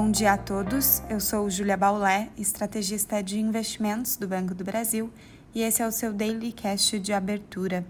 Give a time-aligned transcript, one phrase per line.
[0.00, 1.02] Bom dia a todos.
[1.10, 5.12] Eu sou Julia Baulé, estrategista de investimentos do Banco do Brasil,
[5.52, 7.84] e esse é o seu Daily Cash de abertura.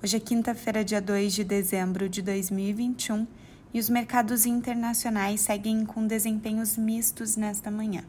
[0.00, 3.26] Hoje é quinta-feira, dia 2 de dezembro de 2021,
[3.74, 8.04] e os mercados internacionais seguem com desempenhos mistos nesta manhã.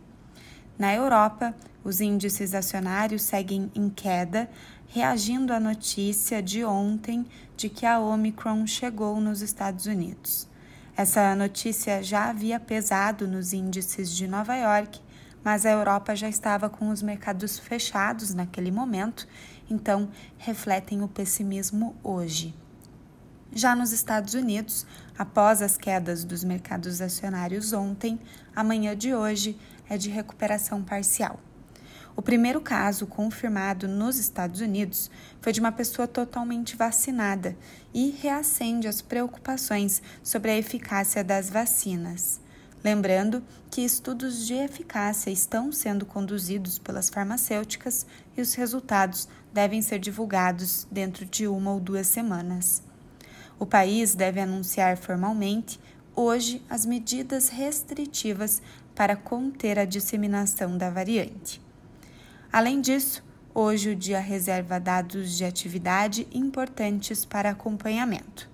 [0.78, 4.48] Na Europa, os índices acionários seguem em queda,
[4.90, 7.26] reagindo à notícia de ontem
[7.58, 10.48] de que a Omicron chegou nos Estados Unidos.
[11.00, 15.00] Essa notícia já havia pesado nos índices de Nova York,
[15.42, 19.26] mas a Europa já estava com os mercados fechados naquele momento,
[19.70, 22.54] então refletem o pessimismo hoje.
[23.54, 24.86] Já nos Estados Unidos,
[25.18, 28.20] após as quedas dos mercados acionários ontem,
[28.54, 29.58] a manhã de hoje
[29.90, 31.40] é de recuperação parcial.
[32.20, 35.10] O primeiro caso confirmado nos Estados Unidos
[35.40, 37.56] foi de uma pessoa totalmente vacinada
[37.94, 42.42] e reacende as preocupações sobre a eficácia das vacinas.
[42.84, 50.00] Lembrando que estudos de eficácia estão sendo conduzidos pelas farmacêuticas e os resultados devem ser
[50.00, 52.84] divulgados dentro de uma ou duas semanas.
[53.58, 55.80] O país deve anunciar formalmente
[56.14, 58.62] hoje as medidas restritivas
[58.94, 61.69] para conter a disseminação da variante.
[62.52, 68.50] Além disso, hoje o dia reserva dados de atividade importantes para acompanhamento.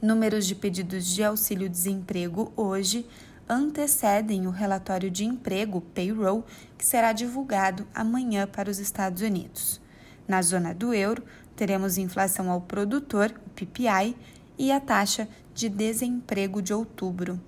[0.00, 3.04] Números de pedidos de auxílio-desemprego hoje
[3.48, 6.44] antecedem o relatório de emprego, payroll,
[6.78, 9.80] que será divulgado amanhã para os Estados Unidos.
[10.28, 11.24] Na zona do euro,
[11.56, 14.16] teremos inflação ao produtor, o PPI,
[14.56, 17.40] e a taxa de desemprego de outubro.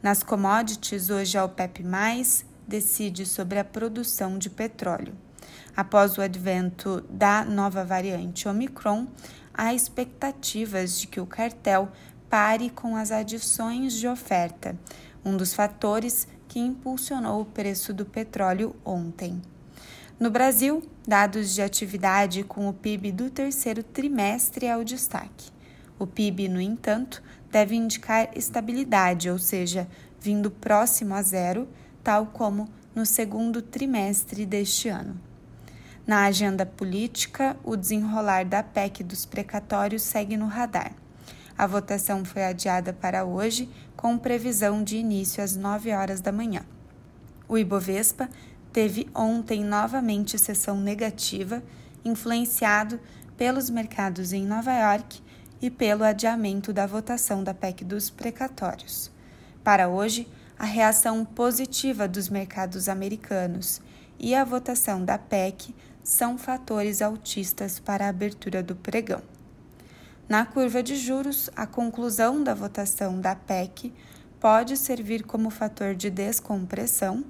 [0.00, 1.82] Nas commodities, hoje a OPEP+,
[2.68, 5.23] decide sobre a produção de petróleo.
[5.76, 9.06] Após o advento da nova variante Omicron,
[9.52, 11.90] há expectativas de que o cartel
[12.28, 14.76] pare com as adições de oferta,
[15.24, 19.40] um dos fatores que impulsionou o preço do petróleo ontem.
[20.18, 25.50] No Brasil, dados de atividade com o PIB do terceiro trimestre é o destaque.
[25.98, 29.88] O PIB, no entanto, deve indicar estabilidade, ou seja,
[30.20, 31.68] vindo próximo a zero,
[32.02, 35.20] tal como no segundo trimestre deste ano.
[36.06, 40.92] Na agenda política, o desenrolar da PEC dos precatórios segue no radar.
[41.56, 46.62] A votação foi adiada para hoje, com previsão de início às 9 horas da manhã.
[47.48, 48.28] O Ibovespa
[48.70, 51.62] teve ontem novamente sessão negativa,
[52.04, 53.00] influenciado
[53.34, 55.22] pelos mercados em Nova York
[55.62, 59.10] e pelo adiamento da votação da PEC dos precatórios.
[59.62, 60.28] Para hoje,
[60.58, 63.80] a reação positiva dos mercados americanos
[64.18, 69.22] e a votação da PEC são fatores altistas para a abertura do pregão.
[70.28, 73.90] Na curva de juros, a conclusão da votação da PEC
[74.38, 77.24] pode servir como fator de descompressão,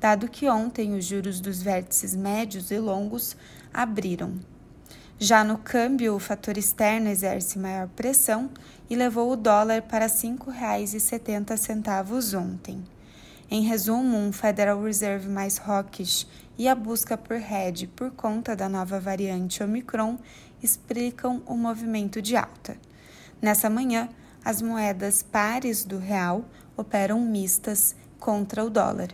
[0.00, 3.36] dado que ontem os juros dos vértices médios e longos
[3.74, 4.34] abriram.
[5.18, 8.48] Já no câmbio, o fator externo exerce maior pressão
[8.88, 12.82] e levou o dólar para R$ 5,70 ontem.
[13.50, 16.24] Em resumo, um Federal Reserve mais hawkish
[16.56, 20.18] e a busca por hedge por conta da nova variante Omicron
[20.62, 22.76] explicam o movimento de alta.
[23.42, 24.08] Nessa manhã,
[24.44, 26.44] as moedas pares do real
[26.76, 29.08] operam mistas contra o dólar.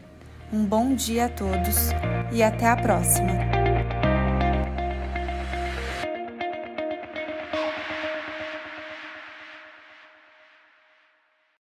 [0.53, 1.77] Um bom dia a todos
[2.31, 3.56] e até a próxima!